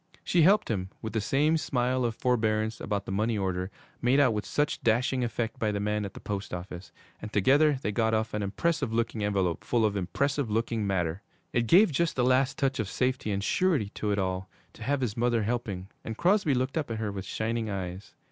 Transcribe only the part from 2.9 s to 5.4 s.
the money order, made out with such dashing